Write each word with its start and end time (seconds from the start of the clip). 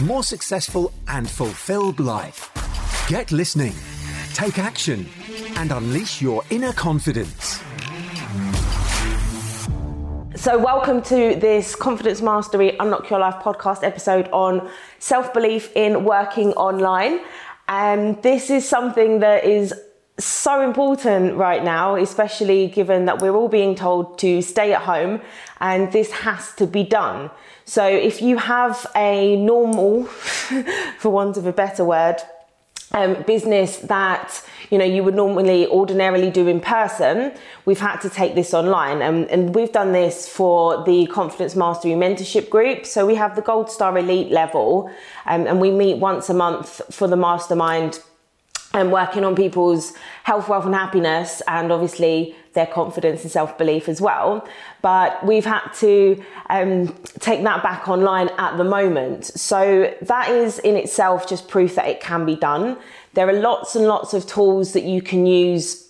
more 0.00 0.22
successful, 0.22 0.92
and 1.08 1.28
fulfilled 1.28 2.00
life. 2.00 2.48
Get 3.08 3.32
listening, 3.32 3.74
take 4.34 4.58
action, 4.58 5.08
and 5.56 5.72
unleash 5.72 6.22
your 6.22 6.42
inner 6.50 6.72
confidence. 6.72 7.60
So, 10.36 10.58
welcome 10.58 11.02
to 11.02 11.34
this 11.34 11.76
Confidence 11.76 12.22
Mastery 12.22 12.76
Unlock 12.78 13.10
Your 13.10 13.18
Life 13.18 13.42
podcast 13.42 13.82
episode 13.82 14.28
on 14.32 14.70
self 14.98 15.34
belief 15.34 15.70
in 15.76 16.04
working 16.04 16.52
online. 16.54 17.20
And 17.68 18.22
this 18.22 18.48
is 18.50 18.68
something 18.68 19.20
that 19.20 19.44
is 19.44 19.74
so 20.24 20.60
important 20.60 21.36
right 21.36 21.62
now, 21.62 21.96
especially 21.96 22.68
given 22.68 23.04
that 23.06 23.20
we're 23.20 23.34
all 23.34 23.48
being 23.48 23.74
told 23.74 24.18
to 24.18 24.42
stay 24.42 24.72
at 24.72 24.82
home 24.82 25.20
and 25.60 25.92
this 25.92 26.10
has 26.10 26.52
to 26.54 26.66
be 26.66 26.84
done. 26.84 27.30
So 27.64 27.86
if 27.86 28.20
you 28.20 28.38
have 28.38 28.86
a 28.96 29.36
normal, 29.36 30.04
for 30.98 31.10
want 31.10 31.36
of 31.36 31.46
a 31.46 31.52
better 31.52 31.84
word, 31.84 32.16
um, 32.92 33.22
business 33.22 33.76
that 33.78 34.44
you 34.70 34.76
know 34.76 34.84
you 34.84 35.04
would 35.04 35.14
normally 35.14 35.66
ordinarily 35.68 36.28
do 36.28 36.48
in 36.48 36.60
person 36.60 37.32
we've 37.64 37.78
had 37.78 38.00
to 38.00 38.10
take 38.10 38.34
this 38.34 38.52
online 38.52 39.00
and, 39.00 39.28
and 39.30 39.54
we've 39.54 39.70
done 39.70 39.92
this 39.92 40.28
for 40.28 40.82
the 40.84 41.06
confidence 41.06 41.54
mastery 41.54 41.92
mentorship 41.92 42.50
group 42.50 42.84
so 42.84 43.06
we 43.06 43.14
have 43.14 43.36
the 43.36 43.42
gold 43.42 43.70
star 43.70 43.96
elite 43.96 44.32
level 44.32 44.90
um, 45.26 45.46
and 45.46 45.60
we 45.60 45.70
meet 45.70 45.98
once 45.98 46.28
a 46.30 46.34
month 46.34 46.80
for 46.90 47.06
the 47.06 47.16
mastermind 47.16 48.00
and 48.72 48.92
working 48.92 49.24
on 49.24 49.34
people's 49.34 49.94
health, 50.22 50.48
wealth, 50.48 50.64
and 50.64 50.74
happiness, 50.74 51.42
and 51.48 51.72
obviously 51.72 52.36
their 52.52 52.66
confidence 52.66 53.22
and 53.22 53.30
self 53.30 53.56
belief 53.58 53.88
as 53.88 54.00
well. 54.00 54.46
But 54.82 55.24
we've 55.24 55.44
had 55.44 55.68
to 55.78 56.22
um, 56.48 56.94
take 57.20 57.42
that 57.42 57.62
back 57.62 57.88
online 57.88 58.28
at 58.38 58.56
the 58.56 58.64
moment. 58.64 59.24
So 59.26 59.94
that 60.02 60.30
is 60.30 60.58
in 60.60 60.76
itself 60.76 61.28
just 61.28 61.48
proof 61.48 61.74
that 61.74 61.88
it 61.88 62.00
can 62.00 62.24
be 62.26 62.36
done. 62.36 62.76
There 63.14 63.28
are 63.28 63.40
lots 63.40 63.74
and 63.74 63.86
lots 63.86 64.14
of 64.14 64.26
tools 64.26 64.72
that 64.72 64.84
you 64.84 65.02
can 65.02 65.26
use. 65.26 65.86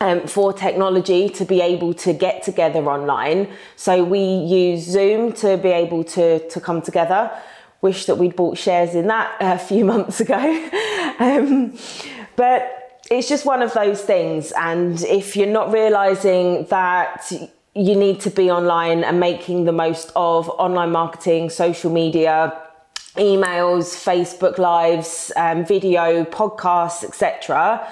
Um, 0.00 0.26
for 0.26 0.52
technology 0.52 1.28
to 1.28 1.44
be 1.44 1.60
able 1.60 1.94
to 1.94 2.12
get 2.12 2.42
together 2.42 2.80
online. 2.80 3.48
So 3.76 4.02
we 4.02 4.18
use 4.18 4.82
Zoom 4.82 5.32
to 5.34 5.56
be 5.56 5.68
able 5.68 6.02
to, 6.02 6.40
to 6.48 6.60
come 6.60 6.82
together. 6.82 7.30
Wish 7.80 8.06
that 8.06 8.16
we'd 8.16 8.34
bought 8.34 8.58
shares 8.58 8.96
in 8.96 9.06
that 9.06 9.36
a 9.38 9.56
few 9.56 9.84
months 9.92 10.18
ago. 10.18 10.34
um, 11.20 11.78
but 12.36 13.02
it's 13.10 13.28
just 13.28 13.44
one 13.44 13.62
of 13.62 13.72
those 13.74 14.00
things. 14.02 14.52
And 14.52 15.00
if 15.02 15.36
you're 15.36 15.46
not 15.46 15.72
realizing 15.72 16.66
that 16.66 17.32
you 17.74 17.96
need 17.96 18.20
to 18.20 18.30
be 18.30 18.50
online 18.50 19.04
and 19.04 19.18
making 19.18 19.64
the 19.64 19.72
most 19.72 20.12
of 20.14 20.48
online 20.50 20.92
marketing, 20.92 21.50
social 21.50 21.92
media, 21.92 22.56
emails, 23.16 23.94
Facebook 23.94 24.58
lives, 24.58 25.32
um, 25.36 25.64
video, 25.64 26.24
podcasts, 26.24 27.04
etc. 27.04 27.86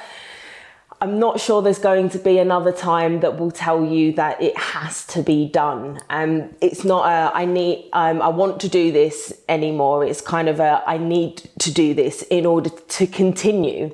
I'm 1.02 1.18
not 1.18 1.40
sure 1.40 1.62
there's 1.62 1.80
going 1.80 2.10
to 2.10 2.18
be 2.18 2.38
another 2.38 2.70
time 2.70 3.18
that 3.20 3.36
will 3.36 3.50
tell 3.50 3.84
you 3.84 4.12
that 4.12 4.40
it 4.40 4.56
has 4.56 5.04
to 5.06 5.20
be 5.20 5.48
done. 5.48 6.00
Um, 6.10 6.50
it's 6.60 6.84
not 6.84 7.06
a 7.06 7.36
I 7.36 7.44
need 7.44 7.88
um, 7.92 8.22
I 8.22 8.28
want 8.28 8.60
to 8.60 8.68
do 8.68 8.92
this 8.92 9.32
anymore. 9.48 10.04
It's 10.04 10.20
kind 10.20 10.48
of 10.48 10.60
a 10.60 10.80
I 10.86 10.98
need 10.98 11.50
to 11.58 11.72
do 11.72 11.92
this 11.92 12.22
in 12.30 12.46
order 12.46 12.70
to 12.70 13.06
continue. 13.08 13.92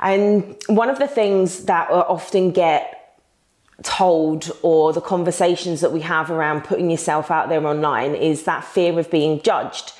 And 0.00 0.54
one 0.66 0.90
of 0.90 0.98
the 0.98 1.08
things 1.08 1.64
that 1.64 1.88
I 1.88 2.00
often 2.00 2.50
get 2.50 3.16
told 3.82 4.50
or 4.60 4.92
the 4.92 5.00
conversations 5.00 5.80
that 5.80 5.90
we 5.90 6.02
have 6.02 6.30
around 6.30 6.64
putting 6.64 6.90
yourself 6.90 7.30
out 7.30 7.48
there 7.48 7.66
online 7.66 8.14
is 8.14 8.42
that 8.42 8.62
fear 8.62 8.98
of 8.98 9.10
being 9.10 9.40
judged. 9.40 9.94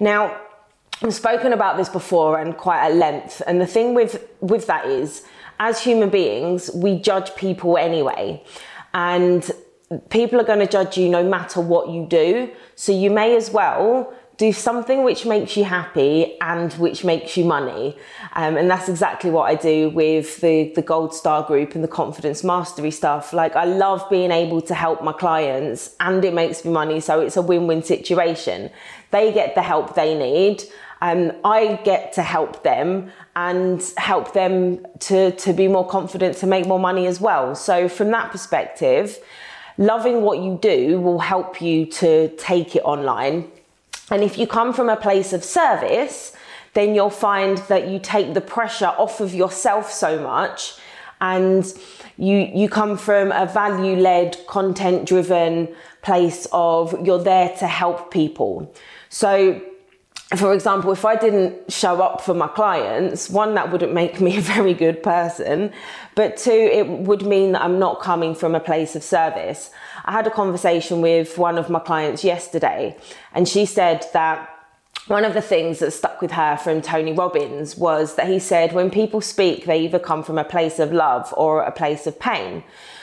Now, 0.00 0.36
I've 1.00 1.14
spoken 1.14 1.52
about 1.52 1.76
this 1.76 1.88
before 1.88 2.40
and 2.40 2.56
quite 2.56 2.84
at 2.84 2.94
length. 2.96 3.40
And 3.46 3.60
the 3.60 3.66
thing 3.68 3.94
with, 3.94 4.28
with 4.40 4.66
that 4.66 4.86
is, 4.86 5.22
as 5.58 5.80
human 5.80 6.10
beings, 6.10 6.70
we 6.74 6.98
judge 6.98 7.34
people 7.36 7.76
anyway. 7.76 8.42
And 8.94 9.50
people 10.10 10.40
are 10.40 10.44
going 10.44 10.60
to 10.60 10.66
judge 10.66 10.96
you 10.96 11.08
no 11.08 11.22
matter 11.22 11.60
what 11.60 11.90
you 11.90 12.06
do. 12.06 12.50
So 12.74 12.92
you 12.92 13.10
may 13.10 13.36
as 13.36 13.50
well 13.50 14.12
do 14.38 14.52
something 14.52 15.04
which 15.04 15.26
makes 15.26 15.56
you 15.56 15.64
happy 15.64 16.36
and 16.40 16.72
which 16.74 17.04
makes 17.04 17.36
you 17.36 17.44
money. 17.44 17.96
Um, 18.32 18.56
and 18.56 18.70
that's 18.70 18.88
exactly 18.88 19.30
what 19.30 19.44
I 19.50 19.54
do 19.54 19.90
with 19.90 20.40
the, 20.40 20.72
the 20.74 20.82
Gold 20.82 21.14
Star 21.14 21.42
Group 21.44 21.74
and 21.74 21.84
the 21.84 21.88
Confidence 21.88 22.42
Mastery 22.42 22.90
stuff. 22.90 23.32
Like, 23.32 23.54
I 23.54 23.64
love 23.64 24.08
being 24.10 24.30
able 24.30 24.60
to 24.62 24.74
help 24.74 25.02
my 25.04 25.12
clients 25.12 25.94
and 26.00 26.24
it 26.24 26.34
makes 26.34 26.64
me 26.64 26.72
money. 26.72 27.00
So 27.00 27.20
it's 27.20 27.36
a 27.36 27.42
win 27.42 27.66
win 27.66 27.82
situation. 27.82 28.70
They 29.10 29.32
get 29.32 29.54
the 29.54 29.62
help 29.62 29.94
they 29.94 30.18
need. 30.18 30.64
Um, 31.02 31.32
I 31.44 31.80
get 31.84 32.14
to 32.14 32.22
help 32.22 32.62
them 32.62 33.10
and 33.36 33.82
help 33.96 34.32
them 34.32 34.86
to, 35.00 35.32
to 35.32 35.52
be 35.52 35.68
more 35.68 35.86
confident 35.86 36.36
to 36.38 36.46
make 36.46 36.66
more 36.66 36.78
money 36.78 37.06
as 37.06 37.20
well. 37.20 37.54
So, 37.54 37.88
from 37.88 38.10
that 38.12 38.30
perspective, 38.30 39.18
loving 39.76 40.22
what 40.22 40.38
you 40.38 40.58
do 40.62 41.00
will 41.00 41.18
help 41.18 41.60
you 41.60 41.86
to 41.86 42.28
take 42.36 42.76
it 42.76 42.84
online 42.84 43.50
and 44.12 44.22
if 44.22 44.36
you 44.36 44.46
come 44.46 44.74
from 44.74 44.90
a 44.90 44.96
place 44.96 45.32
of 45.32 45.42
service, 45.42 46.36
then 46.74 46.94
you'll 46.94 47.08
find 47.08 47.58
that 47.68 47.88
you 47.88 47.98
take 47.98 48.34
the 48.34 48.42
pressure 48.42 48.92
off 48.98 49.20
of 49.20 49.34
yourself 49.34 49.90
so 49.90 50.20
much 50.20 50.74
and 51.20 51.72
you 52.18 52.36
you 52.54 52.68
come 52.68 52.98
from 52.98 53.32
a 53.32 53.46
value 53.46 53.96
led 53.96 54.36
content 54.46 55.06
driven 55.06 55.74
place 56.02 56.46
of 56.52 56.94
you're 57.06 57.22
there 57.22 57.48
to 57.56 57.66
help 57.66 58.10
people 58.10 58.74
so 59.08 59.62
for 60.36 60.54
example 60.54 60.92
if 60.92 61.04
i 61.04 61.14
didn't 61.16 61.70
show 61.70 62.00
up 62.00 62.20
for 62.20 62.34
my 62.34 62.48
clients 62.48 63.28
one 63.28 63.54
that 63.54 63.70
wouldn't 63.70 63.92
make 63.92 64.20
me 64.20 64.36
a 64.38 64.40
very 64.40 64.74
good 64.74 65.02
person 65.02 65.72
but 66.14 66.36
two 66.36 66.50
it 66.50 66.88
would 66.88 67.22
mean 67.22 67.52
that 67.52 67.62
i'm 67.62 67.78
not 67.78 68.00
coming 68.00 68.34
from 68.34 68.54
a 68.54 68.60
place 68.60 68.96
of 68.96 69.02
service 69.02 69.70
I 70.04 70.12
had 70.12 70.26
a 70.26 70.30
conversation 70.30 71.00
with 71.00 71.38
one 71.38 71.58
of 71.58 71.70
my 71.70 71.78
clients 71.78 72.24
yesterday, 72.24 72.96
and 73.32 73.48
she 73.48 73.66
said 73.66 74.04
that 74.12 74.48
one 75.06 75.24
of 75.24 75.34
the 75.34 75.42
things 75.42 75.78
that 75.78 75.92
stuck 75.92 76.20
with 76.20 76.32
her 76.32 76.56
from 76.56 76.80
Tony 76.80 77.12
Robbins 77.12 77.76
was 77.76 78.16
that 78.16 78.28
he 78.28 78.38
said 78.38 78.72
when 78.72 78.90
people 78.90 79.20
speak, 79.20 79.64
they 79.64 79.80
either 79.80 79.98
come 79.98 80.22
from 80.22 80.38
a 80.38 80.44
place 80.44 80.78
of 80.78 80.92
love 80.92 81.32
or 81.36 81.62
a 81.62 81.72
place 81.72 82.06
of 82.06 82.18
pain. 82.18 82.62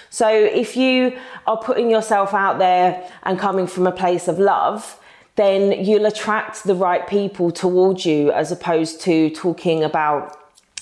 So 0.09 0.27
if 0.29 0.75
you 0.75 1.17
are 1.45 1.57
putting 1.57 1.91
yourself 1.91 2.33
out 2.33 2.57
there 2.57 3.09
and 3.23 3.37
coming 3.37 3.67
from 3.67 3.85
a 3.85 3.91
place 3.91 4.27
of 4.27 4.39
love, 4.39 4.98
then 5.39 5.85
you'll 5.85 6.05
attract 6.05 6.65
the 6.65 6.75
right 6.75 7.07
people 7.07 7.49
towards 7.49 8.05
you 8.05 8.29
as 8.33 8.51
opposed 8.51 8.99
to 8.99 9.29
talking 9.29 9.85
about, 9.85 10.37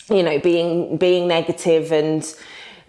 you 0.09 0.23
know, 0.23 0.39
being 0.39 0.97
being 0.97 1.27
negative 1.27 1.91
and 1.91 2.35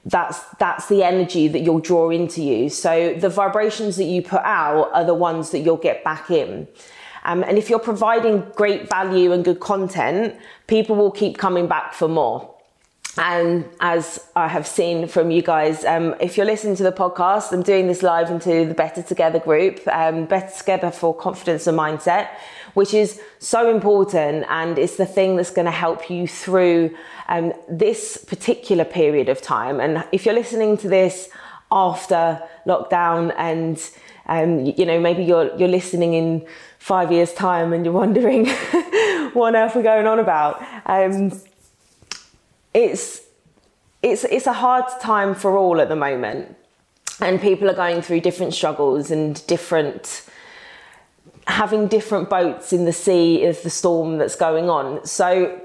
that's 0.06 0.40
that's 0.58 0.88
the 0.88 1.02
energy 1.02 1.46
that 1.46 1.58
you'll 1.58 1.78
draw 1.78 2.08
into 2.08 2.42
you. 2.42 2.70
So 2.70 3.12
the 3.12 3.28
vibrations 3.28 3.96
that 3.96 4.04
you 4.04 4.22
put 4.22 4.40
out 4.44 4.90
are 4.94 5.04
the 5.04 5.12
ones 5.12 5.50
that 5.50 5.58
you'll 5.58 5.76
get 5.76 6.02
back 6.02 6.30
in. 6.30 6.66
Um, 7.24 7.44
and 7.44 7.58
if 7.58 7.68
you're 7.68 7.78
providing 7.78 8.46
great 8.56 8.88
value 8.88 9.32
and 9.32 9.44
good 9.44 9.60
content, 9.60 10.36
people 10.68 10.96
will 10.96 11.10
keep 11.10 11.36
coming 11.36 11.66
back 11.66 11.92
for 11.92 12.08
more. 12.08 12.57
And 13.18 13.68
as 13.80 14.24
I 14.36 14.46
have 14.46 14.64
seen 14.64 15.08
from 15.08 15.32
you 15.32 15.42
guys, 15.42 15.84
um, 15.84 16.14
if 16.20 16.36
you're 16.36 16.46
listening 16.46 16.76
to 16.76 16.84
the 16.84 16.92
podcast, 16.92 17.52
I'm 17.52 17.64
doing 17.64 17.88
this 17.88 18.04
live 18.04 18.30
into 18.30 18.64
the 18.64 18.74
Better 18.74 19.02
Together 19.02 19.40
group, 19.40 19.80
um, 19.88 20.26
Better 20.26 20.56
Together 20.56 20.92
for 20.92 21.12
Confidence 21.12 21.66
and 21.66 21.76
Mindset, 21.76 22.28
which 22.74 22.94
is 22.94 23.20
so 23.40 23.74
important. 23.74 24.46
And 24.48 24.78
it's 24.78 24.96
the 24.96 25.04
thing 25.04 25.34
that's 25.34 25.50
going 25.50 25.64
to 25.64 25.72
help 25.72 26.08
you 26.08 26.28
through 26.28 26.94
um, 27.28 27.52
this 27.68 28.24
particular 28.24 28.84
period 28.84 29.28
of 29.28 29.42
time. 29.42 29.80
And 29.80 30.04
if 30.12 30.24
you're 30.24 30.34
listening 30.34 30.76
to 30.78 30.88
this 30.88 31.28
after 31.72 32.40
lockdown 32.66 33.34
and 33.36 33.82
um, 34.26 34.66
you 34.66 34.84
know, 34.84 35.00
maybe 35.00 35.24
you're 35.24 35.56
you're 35.56 35.68
listening 35.68 36.12
in 36.14 36.46
five 36.78 37.10
years' 37.10 37.32
time 37.32 37.72
and 37.72 37.84
you're 37.84 37.94
wondering 37.94 38.46
what 39.32 39.54
on 39.54 39.56
earth 39.56 39.74
we're 39.74 39.82
going 39.82 40.06
on 40.06 40.18
about. 40.18 40.62
Um, 40.84 41.32
it's 42.74 43.22
it's 44.02 44.24
it's 44.24 44.46
a 44.46 44.52
hard 44.52 44.84
time 45.00 45.34
for 45.34 45.56
all 45.56 45.80
at 45.80 45.88
the 45.88 45.96
moment, 45.96 46.56
and 47.20 47.40
people 47.40 47.68
are 47.68 47.74
going 47.74 48.02
through 48.02 48.20
different 48.20 48.54
struggles 48.54 49.10
and 49.10 49.44
different 49.46 50.24
having 51.46 51.88
different 51.88 52.28
boats 52.28 52.72
in 52.72 52.84
the 52.84 52.92
sea 52.92 53.42
is 53.42 53.62
the 53.62 53.70
storm 53.70 54.18
that's 54.18 54.36
going 54.36 54.68
on. 54.68 55.04
So 55.06 55.60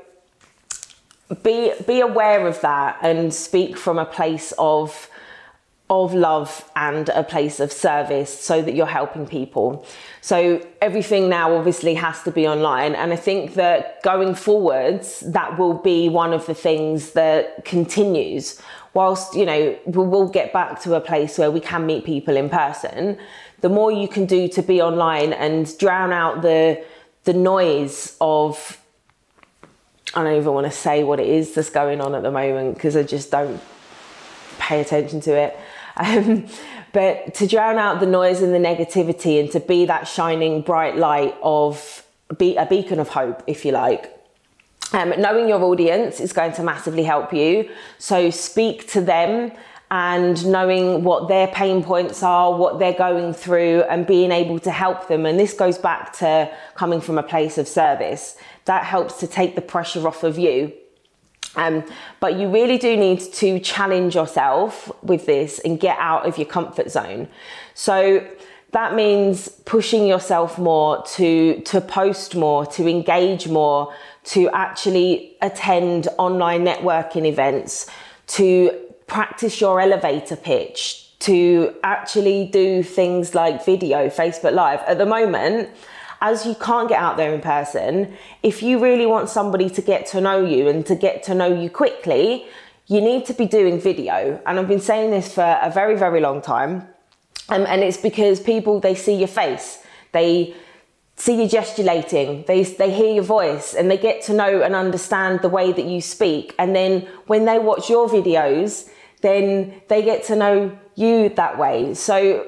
be 1.43 1.73
be 1.85 1.99
aware 1.99 2.47
of 2.47 2.61
that 2.61 2.97
and 3.01 3.33
speak 3.33 3.77
from 3.77 3.97
a 3.97 4.05
place 4.05 4.53
of 4.57 5.09
of 6.01 6.13
love 6.13 6.69
and 6.75 7.09
a 7.09 7.23
place 7.23 7.59
of 7.59 7.71
service 7.71 8.31
so 8.37 8.61
that 8.61 8.73
you're 8.73 8.85
helping 8.85 9.27
people. 9.27 9.85
So 10.21 10.65
everything 10.81 11.29
now 11.29 11.55
obviously 11.55 11.93
has 11.93 12.23
to 12.23 12.31
be 12.31 12.47
online 12.47 12.95
and 12.95 13.13
I 13.13 13.15
think 13.15 13.53
that 13.53 14.01
going 14.03 14.35
forwards 14.35 15.21
that 15.21 15.57
will 15.57 15.75
be 15.75 16.09
one 16.09 16.33
of 16.33 16.45
the 16.45 16.53
things 16.53 17.11
that 17.11 17.65
continues 17.65 18.61
whilst 18.93 19.35
you 19.35 19.45
know 19.45 19.77
we'll 19.85 20.29
get 20.29 20.53
back 20.53 20.81
to 20.81 20.95
a 20.95 21.01
place 21.01 21.37
where 21.37 21.51
we 21.51 21.59
can 21.59 21.85
meet 21.85 22.05
people 22.05 22.35
in 22.37 22.49
person 22.49 23.17
the 23.61 23.69
more 23.69 23.91
you 23.91 24.07
can 24.07 24.25
do 24.25 24.47
to 24.47 24.61
be 24.61 24.81
online 24.81 25.33
and 25.33 25.77
drown 25.77 26.11
out 26.11 26.41
the 26.41 26.83
the 27.23 27.33
noise 27.33 28.15
of 28.19 28.77
I 30.13 30.23
don't 30.23 30.35
even 30.35 30.53
want 30.53 30.67
to 30.67 30.71
say 30.71 31.03
what 31.03 31.19
it 31.19 31.27
is 31.27 31.55
that's 31.55 31.71
going 31.71 31.99
on 31.99 32.13
at 32.13 32.21
the 32.21 32.31
moment 32.31 32.75
because 32.75 32.95
I 32.95 33.03
just 33.03 33.31
don't 33.31 33.59
pay 34.59 34.79
attention 34.79 35.21
to 35.21 35.31
it. 35.31 35.57
Um, 35.97 36.47
but 36.91 37.35
to 37.35 37.47
drown 37.47 37.77
out 37.77 37.99
the 37.99 38.05
noise 38.05 38.41
and 38.41 38.53
the 38.53 38.59
negativity 38.59 39.39
and 39.39 39.51
to 39.51 39.59
be 39.59 39.85
that 39.85 40.07
shining 40.07 40.61
bright 40.61 40.97
light 40.97 41.35
of 41.41 42.05
be 42.37 42.55
a 42.55 42.65
beacon 42.65 42.99
of 42.99 43.09
hope, 43.09 43.43
if 43.47 43.65
you 43.65 43.71
like. 43.71 44.09
Um, 44.93 45.13
knowing 45.17 45.47
your 45.47 45.63
audience 45.63 46.19
is 46.19 46.33
going 46.33 46.53
to 46.53 46.63
massively 46.63 47.03
help 47.03 47.33
you. 47.33 47.69
So 47.97 48.29
speak 48.29 48.87
to 48.91 49.01
them 49.01 49.51
and 49.89 50.43
knowing 50.45 51.03
what 51.03 51.27
their 51.27 51.47
pain 51.47 51.83
points 51.83 52.23
are, 52.23 52.57
what 52.57 52.79
they're 52.79 52.93
going 52.93 53.33
through, 53.33 53.81
and 53.83 54.07
being 54.07 54.31
able 54.31 54.59
to 54.59 54.71
help 54.71 55.07
them. 55.07 55.25
And 55.25 55.39
this 55.39 55.53
goes 55.53 55.77
back 55.77 56.13
to 56.17 56.51
coming 56.75 57.01
from 57.01 57.17
a 57.17 57.23
place 57.23 57.57
of 57.57 57.67
service. 57.67 58.35
That 58.65 58.85
helps 58.85 59.19
to 59.19 59.27
take 59.27 59.55
the 59.55 59.61
pressure 59.61 60.07
off 60.07 60.23
of 60.23 60.39
you. 60.39 60.73
Um, 61.55 61.83
but 62.19 62.37
you 62.39 62.49
really 62.49 62.77
do 62.77 62.97
need 62.97 63.19
to 63.33 63.59
challenge 63.59 64.15
yourself 64.15 64.91
with 65.03 65.25
this 65.25 65.59
and 65.59 65.79
get 65.79 65.97
out 65.99 66.25
of 66.25 66.37
your 66.37 66.47
comfort 66.47 66.89
zone. 66.89 67.27
So 67.73 68.25
that 68.71 68.95
means 68.95 69.49
pushing 69.65 70.07
yourself 70.07 70.57
more 70.57 71.03
to 71.15 71.61
to 71.61 71.79
post 71.79 72.35
more, 72.35 72.65
to 72.65 72.87
engage 72.87 73.47
more, 73.47 73.93
to 74.25 74.49
actually 74.49 75.37
attend 75.41 76.07
online 76.17 76.65
networking 76.65 77.25
events, 77.27 77.87
to 78.27 78.71
practice 79.05 79.61
your 79.61 79.79
elevator 79.79 80.35
pitch, 80.35 81.07
to 81.19 81.75
actually 81.83 82.47
do 82.47 82.81
things 82.81 83.35
like 83.35 83.63
video, 83.63 84.09
Facebook 84.09 84.53
Live. 84.53 84.79
At 84.87 84.97
the 84.97 85.05
moment, 85.05 85.69
as 86.23 86.45
you 86.45 86.55
can't 86.55 86.87
get 86.87 86.99
out 86.99 87.17
there 87.17 87.33
in 87.33 87.41
person, 87.41 88.15
if 88.43 88.63
you 88.63 88.79
really 88.79 89.05
want 89.05 89.29
somebody 89.29 89.69
to 89.69 89.81
get 89.81 90.05
to 90.07 90.21
know 90.21 90.43
you 90.43 90.69
and 90.69 90.85
to 90.85 90.95
get 90.95 91.21
to 91.23 91.35
know 91.35 91.53
you 91.61 91.69
quickly, 91.69 92.47
you 92.87 93.01
need 93.01 93.25
to 93.25 93.33
be 93.33 93.45
doing 93.45 93.77
video. 93.79 94.41
And 94.45 94.57
I've 94.57 94.69
been 94.69 94.79
saying 94.79 95.11
this 95.11 95.33
for 95.33 95.59
a 95.61 95.69
very, 95.69 95.97
very 95.97 96.21
long 96.21 96.41
time. 96.41 96.87
Um, 97.49 97.65
and 97.67 97.83
it's 97.83 97.97
because 97.97 98.39
people, 98.39 98.79
they 98.79 98.95
see 98.95 99.15
your 99.15 99.27
face. 99.27 99.83
They 100.13 100.55
see 101.17 101.41
you 101.41 101.47
gesticulating, 101.47 102.43
they, 102.47 102.63
they 102.63 102.91
hear 102.91 103.13
your 103.13 103.23
voice 103.23 103.75
and 103.75 103.91
they 103.91 103.97
get 103.97 104.23
to 104.23 104.33
know 104.33 104.63
and 104.63 104.73
understand 104.73 105.41
the 105.41 105.49
way 105.49 105.71
that 105.71 105.85
you 105.85 106.01
speak. 106.01 106.55
And 106.57 106.73
then 106.75 107.01
when 107.27 107.45
they 107.45 107.59
watch 107.59 107.89
your 107.89 108.07
videos, 108.07 108.89
then 109.21 109.81
they 109.89 110.01
get 110.01 110.23
to 110.25 110.35
know 110.35 110.77
you 110.95 111.29
that 111.29 111.57
way. 111.59 111.93
So 111.93 112.47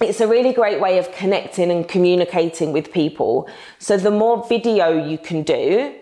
it's 0.00 0.20
a 0.20 0.28
really 0.28 0.52
great 0.52 0.80
way 0.80 0.98
of 0.98 1.10
connecting 1.12 1.70
and 1.70 1.88
communicating 1.88 2.72
with 2.72 2.92
people. 2.92 3.48
So 3.78 3.96
the 3.96 4.10
more 4.10 4.46
video 4.46 5.06
you 5.06 5.16
can 5.16 5.42
do, 5.42 5.94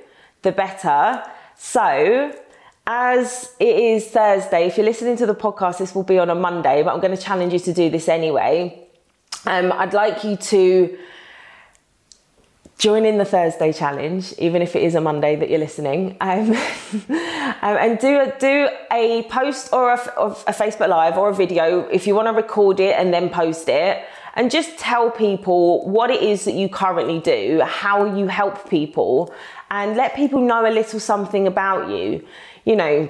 the 0.42 0.52
better. 0.52 1.22
So 1.56 2.32
as 2.86 3.54
it 3.60 3.76
is 3.76 4.08
Thursday, 4.08 4.66
if 4.66 4.76
you're 4.76 4.86
listening 4.86 5.16
to 5.18 5.26
the 5.26 5.34
podcast, 5.34 5.78
this 5.78 5.94
will 5.94 6.02
be 6.02 6.18
on 6.18 6.28
a 6.28 6.34
Monday, 6.34 6.82
but 6.82 6.92
I'm 6.92 7.00
going 7.00 7.16
to 7.16 7.22
challenge 7.22 7.52
you 7.52 7.60
to 7.60 7.72
do 7.72 7.88
this 7.88 8.08
anyway. 8.08 8.88
Um, 9.46 9.72
I'd 9.72 9.94
like 9.94 10.24
you 10.24 10.36
to 10.36 10.98
join 12.78 13.04
in 13.04 13.18
the 13.18 13.24
Thursday 13.24 13.72
challenge, 13.72 14.34
even 14.38 14.62
if 14.62 14.74
it 14.76 14.82
is 14.82 14.94
a 14.94 15.00
Monday 15.00 15.36
that 15.36 15.48
you're 15.48 15.58
listening, 15.58 16.16
um, 16.20 16.50
um, 17.08 17.76
and 17.76 17.98
do 17.98 18.20
a, 18.20 18.34
do 18.38 18.68
a 18.92 19.22
post 19.24 19.72
or 19.72 19.92
a, 19.92 19.96
a 19.96 20.52
Facebook 20.52 20.88
Live 20.88 21.16
or 21.16 21.30
a 21.30 21.34
video 21.34 21.80
if 21.88 22.06
you 22.06 22.14
want 22.14 22.28
to 22.28 22.32
record 22.32 22.80
it 22.80 22.96
and 22.98 23.12
then 23.12 23.30
post 23.30 23.68
it. 23.68 24.04
And 24.36 24.50
just 24.50 24.76
tell 24.78 25.10
people 25.12 25.88
what 25.88 26.10
it 26.10 26.20
is 26.20 26.44
that 26.44 26.54
you 26.54 26.68
currently 26.68 27.20
do, 27.20 27.62
how 27.64 28.16
you 28.16 28.26
help 28.26 28.68
people, 28.68 29.32
and 29.70 29.96
let 29.96 30.16
people 30.16 30.40
know 30.40 30.66
a 30.66 30.72
little 30.72 30.98
something 30.98 31.46
about 31.46 31.88
you. 31.88 32.26
You 32.64 32.74
know, 32.74 33.08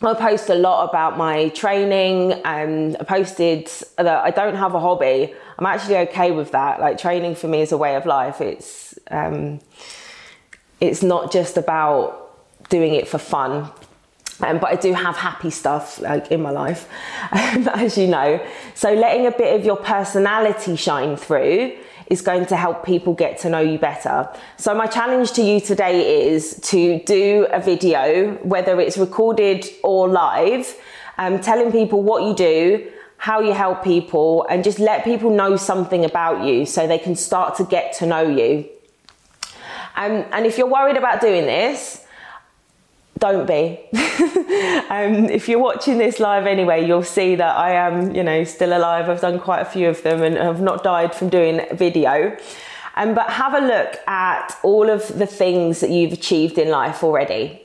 I 0.00 0.14
post 0.14 0.48
a 0.48 0.54
lot 0.54 0.88
about 0.88 1.16
my 1.16 1.48
training 1.48 2.32
and 2.44 2.96
I 3.00 3.04
posted 3.04 3.68
that 3.96 4.24
I 4.24 4.30
don't 4.30 4.54
have 4.54 4.74
a 4.74 4.80
hobby. 4.80 5.34
I'm 5.58 5.66
actually 5.66 5.96
okay 6.08 6.30
with 6.30 6.52
that. 6.52 6.80
Like 6.80 6.98
training 6.98 7.34
for 7.34 7.48
me 7.48 7.62
is 7.62 7.72
a 7.72 7.76
way 7.76 7.96
of 7.96 8.06
life. 8.06 8.40
It's 8.40 8.87
um, 9.10 9.60
it's 10.80 11.02
not 11.02 11.32
just 11.32 11.56
about 11.56 12.24
doing 12.68 12.94
it 12.94 13.08
for 13.08 13.18
fun. 13.18 13.70
Um, 14.40 14.58
but 14.58 14.70
I 14.70 14.76
do 14.76 14.92
have 14.92 15.16
happy 15.16 15.50
stuff 15.50 15.98
like 16.00 16.30
in 16.30 16.40
my 16.42 16.50
life, 16.50 16.88
as 17.32 17.98
you 17.98 18.06
know. 18.06 18.44
So 18.74 18.94
letting 18.94 19.26
a 19.26 19.32
bit 19.32 19.58
of 19.58 19.66
your 19.66 19.76
personality 19.76 20.76
shine 20.76 21.16
through 21.16 21.76
is 22.06 22.22
going 22.22 22.46
to 22.46 22.56
help 22.56 22.84
people 22.84 23.14
get 23.14 23.38
to 23.38 23.50
know 23.50 23.60
you 23.60 23.78
better. 23.78 24.28
So 24.56 24.74
my 24.74 24.86
challenge 24.86 25.32
to 25.32 25.42
you 25.42 25.60
today 25.60 26.28
is 26.28 26.58
to 26.64 27.00
do 27.00 27.46
a 27.50 27.60
video, 27.60 28.34
whether 28.42 28.80
it's 28.80 28.96
recorded 28.96 29.66
or 29.82 30.08
live, 30.08 30.74
um, 31.18 31.40
telling 31.40 31.72
people 31.72 32.02
what 32.02 32.22
you 32.22 32.34
do, 32.34 32.90
how 33.16 33.40
you 33.40 33.52
help 33.52 33.82
people, 33.82 34.46
and 34.48 34.62
just 34.62 34.78
let 34.78 35.04
people 35.04 35.30
know 35.30 35.56
something 35.56 36.04
about 36.04 36.46
you 36.46 36.64
so 36.64 36.86
they 36.86 36.98
can 36.98 37.16
start 37.16 37.56
to 37.56 37.64
get 37.64 37.92
to 37.94 38.06
know 38.06 38.22
you. 38.22 38.68
Um, 39.98 40.24
and 40.30 40.46
if 40.46 40.56
you're 40.56 40.70
worried 40.70 40.96
about 40.96 41.20
doing 41.20 41.44
this, 41.44 42.06
don't 43.18 43.46
be. 43.46 43.80
um, 44.90 45.28
if 45.28 45.48
you're 45.48 45.58
watching 45.58 45.98
this 45.98 46.20
live 46.20 46.46
anyway, 46.46 46.86
you'll 46.86 47.02
see 47.02 47.34
that 47.34 47.56
I 47.56 47.72
am, 47.72 48.14
you 48.14 48.22
know, 48.22 48.44
still 48.44 48.76
alive. 48.78 49.08
I've 49.08 49.20
done 49.20 49.40
quite 49.40 49.60
a 49.60 49.64
few 49.64 49.88
of 49.88 50.00
them 50.04 50.22
and 50.22 50.36
have 50.36 50.60
not 50.60 50.84
died 50.84 51.16
from 51.16 51.30
doing 51.30 51.66
video. 51.72 52.36
Um, 52.94 53.14
but 53.14 53.28
have 53.30 53.54
a 53.54 53.60
look 53.60 53.96
at 54.06 54.56
all 54.62 54.88
of 54.88 55.18
the 55.18 55.26
things 55.26 55.80
that 55.80 55.90
you've 55.90 56.12
achieved 56.12 56.58
in 56.58 56.68
life 56.68 57.02
already. 57.02 57.60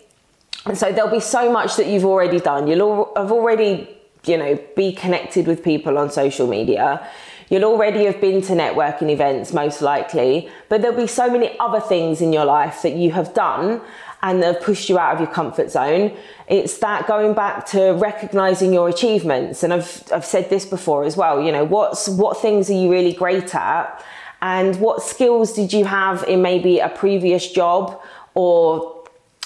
And 0.66 0.76
so 0.76 0.92
there'll 0.92 1.12
be 1.12 1.20
so 1.20 1.52
much 1.52 1.76
that 1.76 1.86
you've 1.86 2.06
already 2.06 2.40
done. 2.40 2.68
You'll 2.68 3.12
have 3.16 3.32
already, 3.32 3.88
you 4.26 4.38
know, 4.38 4.60
be 4.76 4.92
connected 4.92 5.46
with 5.46 5.64
people 5.64 6.00
on 6.00 6.10
social 6.10 6.48
media. 6.48 7.08
You'll 7.50 7.66
already 7.66 8.06
have 8.06 8.20
been 8.22 8.42
to 8.44 8.54
networking 8.54 9.10
events, 9.10 9.54
most 9.54 9.82
likely, 9.82 10.50
but 10.70 10.82
there'll 10.82 10.98
be 10.98 11.08
so 11.08 11.30
many 11.30 11.58
other 11.60 11.80
things 11.80 12.22
in 12.22 12.34
your 12.34 12.46
life 12.46 12.82
that 12.82 12.94
you 12.94 13.12
have 13.12 13.34
done 13.34 13.82
and 14.22 14.42
have 14.42 14.62
pushed 14.62 14.90
you 14.90 14.98
out 14.98 15.14
of 15.14 15.20
your 15.20 15.30
comfort 15.30 15.70
zone. 15.70 16.16
It's 16.48 16.78
that 16.78 17.08
going 17.08 17.34
back 17.34 17.66
to 17.68 17.92
recognizing 17.92 18.74
your 18.74 18.88
achievements. 18.88 19.64
And 19.64 19.74
I've, 19.74 20.04
I've 20.14 20.26
said 20.26 20.50
this 20.50 20.66
before 20.66 21.04
as 21.04 21.18
well, 21.18 21.42
you 21.42 21.52
know, 21.52 21.66
what's, 21.66 22.08
what 22.08 22.42
things 22.42 22.70
are 22.70 22.74
you 22.74 22.90
really 22.90 23.14
great 23.14 23.54
at? 23.54 24.04
And 24.42 24.80
what 24.80 25.04
skills 25.04 25.54
did 25.54 25.74
you 25.74 25.86
have 25.86 26.24
in 26.24 26.42
maybe 26.42 26.80
a 26.80 26.90
previous 26.90 27.52
job 27.52 28.02
or 28.34 29.04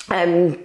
um, 0.09 0.59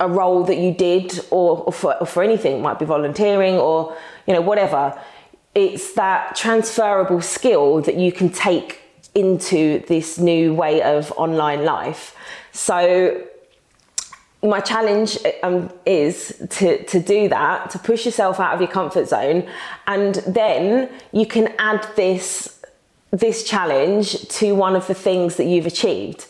a 0.00 0.08
role 0.08 0.44
that 0.44 0.58
you 0.58 0.72
did 0.72 1.18
or, 1.30 1.64
or, 1.64 1.72
for, 1.72 1.96
or 1.96 2.06
for 2.06 2.22
anything, 2.22 2.56
it 2.58 2.60
might 2.60 2.78
be 2.78 2.84
volunteering 2.84 3.54
or, 3.54 3.96
you 4.26 4.34
know, 4.34 4.40
whatever. 4.40 4.98
It's 5.58 5.94
that 5.94 6.36
transferable 6.36 7.20
skill 7.20 7.80
that 7.82 7.96
you 7.96 8.12
can 8.12 8.30
take 8.30 8.80
into 9.12 9.80
this 9.88 10.16
new 10.16 10.54
way 10.54 10.82
of 10.82 11.12
online 11.16 11.64
life. 11.64 12.14
So 12.52 13.24
my 14.40 14.60
challenge 14.60 15.18
um, 15.42 15.72
is 15.84 16.46
to, 16.50 16.84
to 16.84 17.00
do 17.00 17.28
that, 17.30 17.70
to 17.70 17.78
push 17.80 18.06
yourself 18.06 18.38
out 18.38 18.54
of 18.54 18.60
your 18.60 18.70
comfort 18.70 19.08
zone, 19.08 19.48
and 19.88 20.14
then 20.28 20.90
you 21.10 21.26
can 21.26 21.52
add 21.58 21.84
this 21.96 22.54
this 23.10 23.42
challenge 23.42 24.28
to 24.28 24.54
one 24.54 24.76
of 24.76 24.86
the 24.86 24.94
things 24.94 25.36
that 25.36 25.46
you've 25.46 25.66
achieved. 25.66 26.26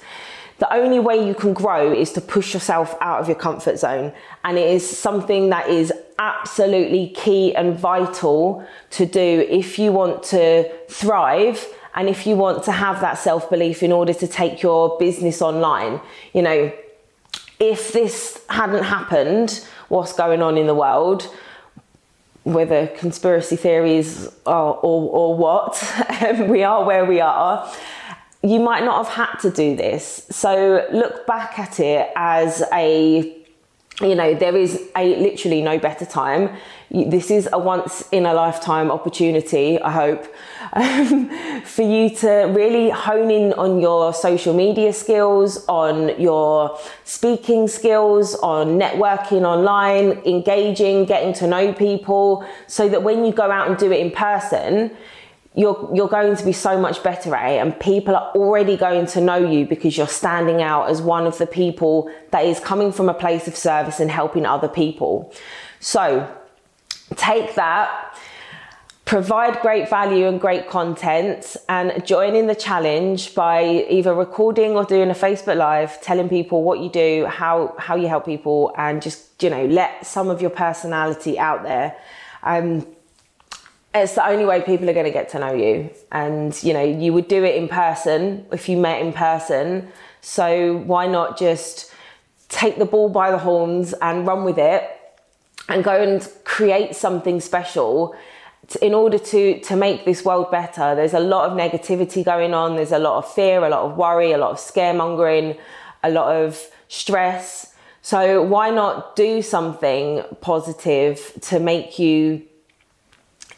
The 0.58 0.73
only 0.73 1.00
way 1.00 1.16
you 1.28 1.35
can 1.35 1.52
grow 1.52 1.92
is 1.92 2.12
to 2.12 2.20
push 2.20 2.54
yourself 2.54 2.97
out 3.02 3.20
of 3.20 3.28
your 3.28 3.37
comfort 3.37 3.78
zone, 3.78 4.12
and 4.44 4.56
it 4.56 4.68
is 4.70 4.99
something 5.06 5.50
that 5.50 5.68
is 5.68 5.92
absolutely 6.18 7.08
key 7.08 7.54
and 7.54 7.78
vital 7.78 8.66
to 8.90 9.06
do 9.06 9.46
if 9.48 9.78
you 9.78 9.92
want 9.92 10.22
to 10.25 10.70
thrive 10.88 11.66
and 11.94 12.08
if 12.08 12.26
you 12.26 12.37
want 12.37 12.64
to 12.64 12.72
have 12.72 13.00
that 13.00 13.18
self 13.18 13.50
belief 13.50 13.82
in 13.82 13.92
order 13.92 14.14
to 14.14 14.26
take 14.26 14.62
your 14.62 14.96
business 14.98 15.42
online, 15.42 16.00
you 16.32 16.42
know, 16.42 16.72
if 17.58 17.92
this 17.92 18.40
hadn't 18.48 18.84
happened, 18.84 19.66
what's 19.88 20.12
going 20.12 20.42
on 20.42 20.56
in 20.56 20.66
the 20.66 20.75
world, 20.75 21.28
whether 22.44 22.87
conspiracy 22.87 23.56
theories 23.56 24.28
or, 24.46 24.76
or, 24.76 25.10
or 25.10 25.37
what, 25.37 25.82
we 26.48 26.62
are 26.62 26.84
where 26.84 27.04
we 27.04 27.20
are. 27.20 27.70
You 28.42 28.60
might 28.60 28.84
not 28.84 29.04
have 29.04 29.14
had 29.14 29.40
to 29.40 29.50
do 29.50 29.75
this. 29.75 30.25
So 30.30 30.87
look 30.92 31.26
back 31.26 31.58
at 31.58 31.80
it 31.80 32.10
as 32.14 32.62
a 32.72 33.38
you 34.00 34.14
know 34.14 34.34
there 34.34 34.56
is 34.56 34.88
a 34.96 35.16
literally 35.20 35.60
no 35.60 35.78
better 35.78 36.04
time. 36.04 36.56
This 36.90 37.30
is 37.30 37.48
a 37.52 37.58
once 37.58 38.08
in 38.12 38.24
a 38.24 38.32
lifetime 38.32 38.90
opportunity 38.90 39.78
i 39.82 39.90
hope 39.90 40.24
um, 40.72 41.28
for 41.64 41.82
you 41.82 42.08
to 42.08 42.30
really 42.56 42.88
hone 42.88 43.30
in 43.30 43.52
on 43.54 43.78
your 43.78 44.14
social 44.14 44.54
media 44.54 44.94
skills 44.94 45.66
on 45.66 46.18
your 46.18 46.78
speaking 47.04 47.68
skills 47.68 48.34
on 48.36 48.78
networking 48.78 49.42
online 49.42 50.12
engaging 50.24 51.04
getting 51.04 51.34
to 51.34 51.46
know 51.46 51.74
people 51.74 52.42
so 52.66 52.88
that 52.88 53.02
when 53.02 53.24
you 53.24 53.32
go 53.32 53.50
out 53.50 53.68
and 53.68 53.76
do 53.76 53.92
it 53.92 54.00
in 54.00 54.10
person 54.10 54.90
you're 55.54 55.90
you're 55.94 56.08
going 56.08 56.36
to 56.36 56.44
be 56.44 56.52
so 56.52 56.78
much 56.80 57.02
better 57.02 57.34
at 57.34 57.50
it 57.50 57.58
and 57.58 57.78
people 57.80 58.14
are 58.14 58.30
already 58.34 58.76
going 58.76 59.06
to 59.06 59.20
know 59.20 59.36
you 59.36 59.66
because 59.66 59.96
you're 59.96 60.06
standing 60.06 60.62
out 60.62 60.88
as 60.88 61.00
one 61.02 61.26
of 61.26 61.38
the 61.38 61.46
people 61.46 62.10
that 62.30 62.44
is 62.44 62.60
coming 62.60 62.92
from 62.92 63.08
a 63.08 63.14
place 63.14 63.48
of 63.48 63.56
service 63.56 63.98
and 64.00 64.10
helping 64.10 64.46
other 64.46 64.68
people. 64.68 65.32
So, 65.80 66.32
take 67.16 67.54
that 67.54 68.14
provide 69.08 69.58
great 69.62 69.88
value 69.88 70.26
and 70.26 70.38
great 70.38 70.68
content 70.68 71.56
and 71.70 72.06
join 72.06 72.36
in 72.36 72.46
the 72.46 72.54
challenge 72.54 73.34
by 73.34 73.86
either 73.88 74.14
recording 74.14 74.72
or 74.72 74.84
doing 74.84 75.08
a 75.08 75.14
Facebook 75.14 75.56
live 75.56 75.98
telling 76.02 76.28
people 76.28 76.62
what 76.62 76.78
you 76.80 76.90
do 76.90 77.24
how 77.24 77.74
how 77.78 77.96
you 77.96 78.06
help 78.06 78.26
people 78.26 78.70
and 78.76 79.00
just 79.00 79.42
you 79.42 79.48
know 79.48 79.64
let 79.64 80.06
some 80.06 80.28
of 80.28 80.42
your 80.42 80.50
personality 80.50 81.38
out 81.38 81.62
there 81.62 81.96
um, 82.42 82.86
it's 84.02 84.14
the 84.14 84.26
only 84.26 84.44
way 84.44 84.62
people 84.62 84.88
are 84.88 84.92
going 84.92 85.06
to 85.06 85.12
get 85.12 85.28
to 85.30 85.38
know 85.38 85.54
you. 85.54 85.90
And, 86.10 86.60
you 86.62 86.72
know, 86.72 86.82
you 86.82 87.12
would 87.12 87.28
do 87.28 87.44
it 87.44 87.56
in 87.56 87.68
person 87.68 88.46
if 88.52 88.68
you 88.68 88.76
met 88.76 89.00
in 89.02 89.12
person. 89.12 89.88
So 90.20 90.78
why 90.78 91.06
not 91.06 91.38
just 91.38 91.92
take 92.48 92.78
the 92.78 92.84
ball 92.84 93.08
by 93.08 93.30
the 93.30 93.38
horns 93.38 93.92
and 93.94 94.26
run 94.26 94.44
with 94.44 94.58
it 94.58 94.88
and 95.68 95.84
go 95.84 96.02
and 96.02 96.26
create 96.44 96.96
something 96.96 97.40
special 97.40 98.16
in 98.82 98.92
order 98.92 99.18
to 99.18 99.60
to 99.60 99.76
make 99.76 100.04
this 100.04 100.24
world 100.24 100.50
better 100.50 100.94
there's 100.94 101.14
a 101.14 101.20
lot 101.20 101.50
of 101.50 101.56
negativity 101.56 102.22
going 102.22 102.52
on 102.52 102.76
there's 102.76 102.92
a 102.92 102.98
lot 102.98 103.16
of 103.16 103.32
fear 103.32 103.64
a 103.64 103.68
lot 103.68 103.82
of 103.82 103.96
worry 103.96 104.32
a 104.32 104.38
lot 104.38 104.50
of 104.50 104.58
scaremongering 104.58 105.58
a 106.02 106.10
lot 106.10 106.34
of 106.34 106.60
stress 106.88 107.74
so 108.02 108.42
why 108.42 108.68
not 108.70 109.16
do 109.16 109.40
something 109.40 110.22
positive 110.42 111.32
to 111.40 111.58
make 111.58 111.98
you 111.98 112.42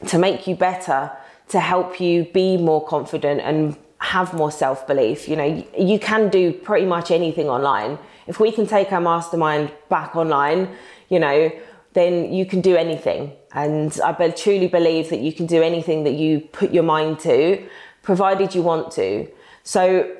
to 0.06 0.18
make 0.18 0.46
you 0.46 0.54
better, 0.54 1.10
to 1.48 1.60
help 1.60 2.00
you 2.00 2.24
be 2.24 2.56
more 2.56 2.84
confident 2.84 3.40
and 3.40 3.76
have 3.98 4.32
more 4.34 4.50
self 4.50 4.86
belief. 4.86 5.28
You 5.28 5.36
know, 5.36 5.64
you 5.78 5.98
can 5.98 6.28
do 6.28 6.52
pretty 6.52 6.86
much 6.86 7.10
anything 7.10 7.48
online. 7.48 7.98
If 8.26 8.40
we 8.40 8.52
can 8.52 8.66
take 8.66 8.92
our 8.92 9.00
mastermind 9.00 9.72
back 9.88 10.16
online, 10.16 10.74
you 11.08 11.18
know, 11.18 11.50
then 11.92 12.32
you 12.32 12.46
can 12.46 12.60
do 12.60 12.76
anything. 12.76 13.32
And 13.52 13.98
I 14.04 14.30
truly 14.30 14.68
believe 14.68 15.10
that 15.10 15.20
you 15.20 15.32
can 15.32 15.46
do 15.46 15.62
anything 15.62 16.04
that 16.04 16.14
you 16.14 16.40
put 16.40 16.72
your 16.72 16.84
mind 16.84 17.18
to, 17.20 17.66
provided 18.02 18.54
you 18.54 18.62
want 18.62 18.92
to. 18.92 19.28
So 19.64 20.16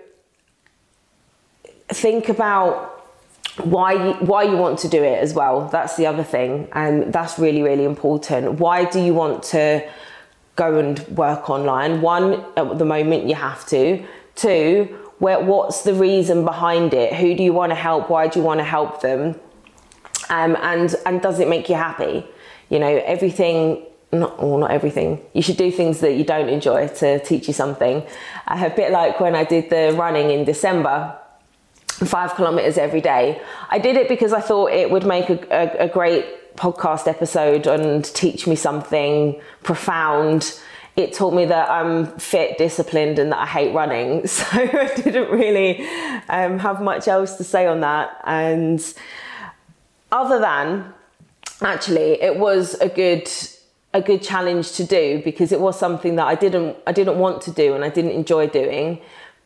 think 1.89 2.29
about 2.29 3.00
why 3.65 3.93
you, 3.93 4.13
why 4.27 4.43
you 4.43 4.57
want 4.57 4.79
to 4.81 4.89
do 4.89 5.03
it 5.03 5.19
as 5.19 5.35
well. 5.35 5.69
That's 5.69 5.97
the 5.97 6.07
other 6.07 6.25
thing, 6.25 6.69
and 6.73 7.13
that's 7.13 7.39
really 7.39 7.63
really 7.63 7.85
important. 7.85 8.61
Why 8.61 8.85
do 8.85 9.01
you 9.01 9.15
want 9.15 9.43
to 9.45 9.89
go 10.57 10.79
and 10.79 10.99
work 11.09 11.49
online? 11.51 12.01
One, 12.01 12.45
at 12.57 12.79
the 12.79 12.85
moment 12.85 13.27
you 13.27 13.35
have 13.35 13.67
to. 13.67 14.05
Two, 14.35 14.99
where 15.19 15.41
what's 15.41 15.83
the 15.83 15.95
reason 15.95 16.45
behind 16.45 16.95
it? 16.95 17.15
Who 17.15 17.35
do 17.35 17.43
you 17.43 17.53
want 17.53 17.71
to 17.71 17.77
help? 17.77 18.11
Why 18.11 18.29
do 18.29 18.39
you 18.41 18.45
want 18.45 18.61
to 18.61 18.65
help 18.65 19.03
them? 19.03 19.39
Um, 20.29 20.57
and 20.61 20.95
and 21.07 21.21
does 21.21 21.41
it 21.41 21.49
make 21.49 21.69
you 21.69 21.77
happy? 21.77 22.27
You 22.69 22.79
know 22.79 23.03
everything. 23.05 23.85
Not, 24.13 24.43
well, 24.43 24.59
not 24.59 24.73
everything. 24.73 25.21
You 25.35 25.43
should 25.43 25.57
do 25.57 25.71
things 25.71 26.01
that 26.01 26.15
you 26.15 26.25
don't 26.25 26.49
enjoy 26.49 26.89
to 26.89 27.21
teach 27.21 27.47
you 27.47 27.55
something. 27.55 28.03
Uh, 28.49 28.69
a 28.73 28.75
bit 28.75 28.91
like 28.91 29.21
when 29.21 29.37
I 29.37 29.45
did 29.45 29.71
the 29.71 29.95
running 29.97 30.33
in 30.33 30.45
December 30.45 31.17
five 32.07 32.35
kilometers 32.35 32.79
every 32.79 33.01
day. 33.01 33.41
I 33.69 33.79
did 33.79 33.97
it 33.97 34.09
because 34.09 34.33
I 34.33 34.41
thought 34.41 34.73
it 34.73 34.91
would 34.91 35.07
make 35.07 35.29
a, 35.29 35.39
a, 35.51 35.85
a 35.85 35.89
great 35.89 36.57
podcast 36.57 37.07
episode 37.07 37.67
and 37.67 38.05
teach 38.05 38.47
me 38.47 38.57
something 38.57 39.41
profound. 39.63 40.59
It 40.97 41.13
taught 41.13 41.35
me 41.35 41.45
that 41.47 41.71
I'm 41.71 42.07
fit, 42.19 42.59
disciplined, 42.59 43.19
and 43.19 43.33
that 43.33 43.39
I 43.39 43.47
hate 43.47 43.75
running. 43.75 44.27
So 44.27 44.45
I 44.53 44.93
didn't 44.97 45.31
really 45.31 45.87
um, 46.29 46.59
have 46.59 46.83
much 46.83 47.09
else 47.09 47.37
to 47.37 47.45
say 47.45 47.67
on 47.67 47.81
that. 47.81 48.21
And 48.25 48.81
other 50.13 50.39
than 50.39 50.93
actually, 51.63 52.21
it 52.21 52.37
was 52.37 52.75
a 52.75 52.89
good 52.89 53.31
a 53.93 54.01
good 54.01 54.23
challenge 54.23 54.73
to 54.73 54.85
do 54.85 55.21
because 55.25 55.51
it 55.51 55.61
was 55.61 55.77
something 55.79 56.17
that 56.17 56.27
I 56.27 56.37
didn't 56.37 56.77
I 56.87 56.93
didn't 56.93 57.19
want 57.19 57.43
to 57.43 57.51
do 57.51 57.75
and 57.75 57.85
I 57.85 57.89
didn't 57.89 58.13
enjoy 58.13 58.47
doing 58.47 59.01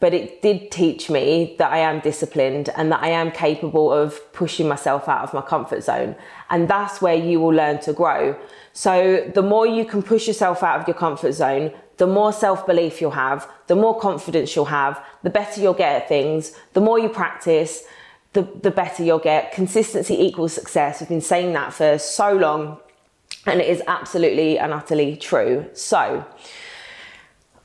but 0.05 0.13
it 0.13 0.43
did 0.43 0.71
teach 0.71 1.09
me 1.09 1.55
that 1.57 1.73
I 1.73 1.79
am 1.79 2.01
disciplined 2.01 2.69
and 2.77 2.93
that 2.93 3.03
I 3.03 3.09
am 3.09 3.33
capable 3.33 3.91
of 3.91 4.21
pushing 4.35 4.69
myself 4.69 5.09
out 5.09 5.23
of 5.25 5.33
my 5.33 5.41
comfort 5.41 5.83
zone. 5.83 6.15
And 6.51 6.69
that's 6.69 7.01
where 7.01 7.15
you 7.15 7.41
will 7.41 7.55
learn 7.55 7.81
to 7.81 7.95
grow. 7.95 8.39
So 8.75 9.27
the 9.35 9.41
more 9.41 9.67
you 9.67 9.87
can 9.87 10.03
push 10.03 10.27
yourself 10.27 10.63
out 10.63 10.79
of 10.79 10.87
your 10.87 10.95
comfort 10.95 11.33
zone, 11.33 11.73
the 11.97 12.07
more 12.07 12.35
self 12.35 12.67
belief 12.67 13.01
you'll 13.01 13.13
have, 13.13 13.49
the 13.67 13.77
more 13.77 13.99
confidence 13.99 14.55
you'll 14.55 14.67
have, 14.67 15.03
the 15.23 15.31
better 15.31 15.59
you'll 15.63 15.73
get 15.73 16.03
at 16.03 16.07
things, 16.07 16.53
the 16.75 16.83
more 16.83 16.99
you 16.99 17.09
practice, 17.09 17.85
the, 18.35 18.43
the 18.61 18.71
better 18.71 19.03
you'll 19.03 19.19
get. 19.19 19.53
Consistency 19.53 20.23
equals 20.23 20.53
success. 20.53 21.01
We've 21.01 21.09
been 21.09 21.23
saying 21.23 21.55
that 21.55 21.73
for 21.73 21.97
so 21.97 22.31
long, 22.31 22.79
and 23.47 23.59
it 23.59 23.71
is 23.71 23.83
absolutely 23.87 24.59
and 24.59 24.71
utterly 24.71 25.17
true. 25.17 25.65
So, 25.73 26.27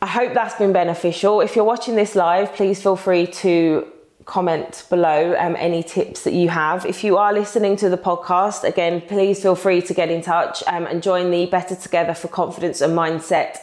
I 0.02 0.08
hope 0.08 0.34
that's 0.34 0.56
been 0.56 0.72
beneficial. 0.72 1.42
If 1.42 1.58
you're 1.58 1.66
watching 1.66 1.96
this 1.96 2.16
live, 2.16 2.54
please 2.54 2.82
feel 2.82 2.96
free 2.96 3.28
to 3.28 3.86
comment 4.24 4.86
below 4.90 5.36
um, 5.38 5.58
any 5.60 5.84
tips 5.84 6.24
that 6.24 6.32
you 6.32 6.48
have. 6.48 6.86
If 6.86 7.04
you 7.04 7.18
are 7.18 7.34
listening 7.34 7.76
to 7.78 7.90
the 7.90 7.98
podcast, 7.98 8.64
again, 8.64 9.02
please 9.02 9.42
feel 9.42 9.56
free 9.56 9.82
to 9.82 9.94
get 9.94 10.10
in 10.10 10.22
touch 10.22 10.64
um, 10.68 10.86
and 10.86 11.04
join 11.04 11.32
the 11.32 11.48
Better 11.48 11.76
Together 11.76 12.14
for 12.14 12.30
Confidence 12.30 12.80
and 12.80 12.94
Mindset 12.98 13.58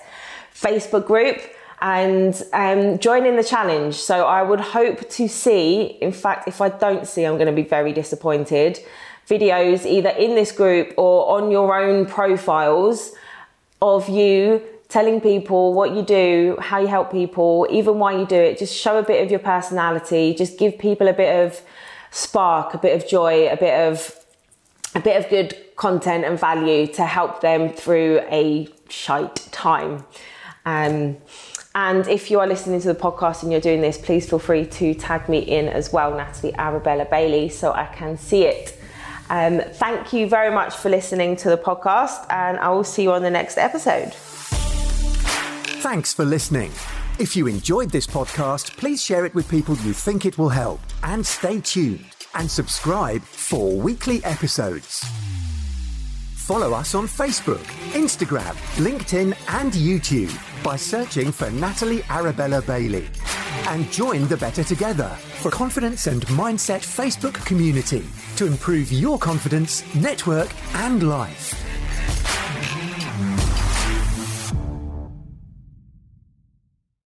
Facebook 0.54 1.06
group 1.06 1.40
and 1.80 2.42
um, 2.52 2.98
join 2.98 3.24
in 3.24 3.36
the 3.36 3.44
challenge. 3.44 3.94
So 3.94 4.26
I 4.26 4.42
would 4.42 4.60
hope 4.60 5.08
to 5.08 5.28
see, 5.28 5.96
in 6.02 6.12
fact, 6.12 6.48
if 6.48 6.60
I 6.60 6.68
don't 6.68 7.06
see, 7.06 7.24
I'm 7.24 7.36
going 7.36 7.46
to 7.46 7.52
be 7.52 7.62
very 7.62 7.94
disappointed, 7.94 8.78
videos 9.26 9.86
either 9.86 10.10
in 10.10 10.34
this 10.34 10.52
group 10.52 10.92
or 10.98 11.38
on 11.38 11.50
your 11.50 11.74
own 11.74 12.04
profiles 12.04 13.12
of 13.80 14.08
you 14.10 14.62
telling 14.88 15.20
people 15.20 15.74
what 15.74 15.94
you 15.94 16.02
do, 16.02 16.56
how 16.60 16.78
you 16.78 16.86
help 16.86 17.10
people, 17.10 17.66
even 17.70 17.98
why 17.98 18.16
you 18.16 18.26
do 18.26 18.36
it. 18.36 18.58
Just 18.58 18.74
show 18.74 18.98
a 18.98 19.02
bit 19.02 19.22
of 19.24 19.30
your 19.30 19.40
personality. 19.40 20.34
Just 20.34 20.58
give 20.58 20.78
people 20.78 21.08
a 21.08 21.12
bit 21.12 21.44
of 21.44 21.60
spark, 22.10 22.74
a 22.74 22.78
bit 22.78 23.00
of 23.00 23.08
joy, 23.08 23.48
a 23.48 23.56
bit 23.56 23.74
of 23.88 24.14
a 24.94 25.00
bit 25.00 25.22
of 25.22 25.28
good 25.28 25.54
content 25.76 26.24
and 26.24 26.40
value 26.40 26.86
to 26.86 27.04
help 27.04 27.42
them 27.42 27.68
through 27.68 28.20
a 28.30 28.66
shite 28.88 29.36
time. 29.52 30.04
Um, 30.64 31.18
and 31.74 32.08
if 32.08 32.30
you 32.30 32.40
are 32.40 32.46
listening 32.46 32.80
to 32.80 32.88
the 32.88 32.94
podcast 32.94 33.42
and 33.42 33.52
you're 33.52 33.60
doing 33.60 33.82
this, 33.82 33.98
please 33.98 34.26
feel 34.28 34.38
free 34.38 34.64
to 34.64 34.94
tag 34.94 35.28
me 35.28 35.40
in 35.40 35.68
as 35.68 35.92
well, 35.92 36.16
Natalie 36.16 36.54
Arabella 36.54 37.04
Bailey, 37.04 37.50
so 37.50 37.72
I 37.72 37.84
can 37.84 38.16
see 38.16 38.44
it. 38.44 38.80
Um, 39.28 39.60
thank 39.60 40.14
you 40.14 40.26
very 40.26 40.54
much 40.54 40.74
for 40.74 40.88
listening 40.88 41.36
to 41.36 41.50
the 41.50 41.58
podcast, 41.58 42.26
and 42.30 42.58
I 42.58 42.70
will 42.70 42.84
see 42.84 43.02
you 43.02 43.12
on 43.12 43.22
the 43.22 43.30
next 43.30 43.58
episode. 43.58 44.14
Thanks 45.80 46.12
for 46.12 46.24
listening. 46.24 46.72
If 47.18 47.36
you 47.36 47.46
enjoyed 47.46 47.90
this 47.90 48.06
podcast, 48.06 48.76
please 48.76 49.02
share 49.02 49.26
it 49.26 49.34
with 49.34 49.48
people 49.48 49.76
you 49.76 49.92
think 49.92 50.24
it 50.24 50.38
will 50.38 50.48
help. 50.48 50.80
And 51.02 51.24
stay 51.24 51.60
tuned 51.60 52.04
and 52.34 52.50
subscribe 52.50 53.22
for 53.22 53.76
weekly 53.76 54.24
episodes. 54.24 55.04
Follow 56.34 56.72
us 56.72 56.94
on 56.94 57.06
Facebook, 57.06 57.62
Instagram, 57.92 58.54
LinkedIn, 58.76 59.36
and 59.60 59.72
YouTube 59.72 60.32
by 60.64 60.76
searching 60.76 61.30
for 61.30 61.50
Natalie 61.50 62.02
Arabella 62.08 62.62
Bailey. 62.62 63.06
And 63.68 63.90
join 63.92 64.26
the 64.28 64.36
Better 64.38 64.64
Together 64.64 65.10
for 65.40 65.50
Confidence 65.50 66.06
and 66.06 66.22
Mindset 66.28 66.80
Facebook 66.80 67.34
community 67.44 68.04
to 68.36 68.46
improve 68.46 68.90
your 68.90 69.18
confidence, 69.18 69.84
network, 69.94 70.48
and 70.74 71.06
life. 71.06 71.65